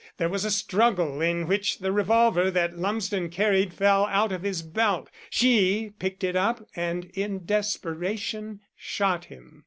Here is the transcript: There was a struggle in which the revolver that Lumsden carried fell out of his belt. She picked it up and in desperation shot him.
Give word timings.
There 0.17 0.29
was 0.29 0.43
a 0.45 0.49
struggle 0.49 1.21
in 1.21 1.45
which 1.45 1.77
the 1.77 1.91
revolver 1.91 2.49
that 2.49 2.75
Lumsden 2.75 3.29
carried 3.29 3.71
fell 3.71 4.07
out 4.07 4.31
of 4.31 4.41
his 4.41 4.63
belt. 4.63 5.11
She 5.29 5.91
picked 5.99 6.23
it 6.23 6.35
up 6.35 6.67
and 6.75 7.05
in 7.13 7.45
desperation 7.45 8.61
shot 8.75 9.25
him. 9.25 9.59